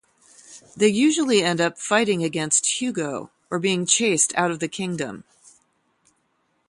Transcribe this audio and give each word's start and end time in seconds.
They 0.75 0.87
usually 0.87 1.43
end 1.43 1.61
up 1.61 1.77
fighting 1.77 2.23
against 2.23 2.81
Hugo 2.81 3.29
or 3.51 3.59
being 3.59 3.85
chased 3.85 4.33
out 4.35 4.49
of 4.49 4.57
the 4.57 4.67
kingdom. 4.67 5.25